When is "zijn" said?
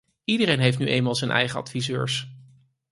1.15-1.31